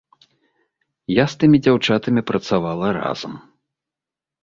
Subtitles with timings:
[1.17, 3.33] Я з тымі дзяўчатамі працавала разам.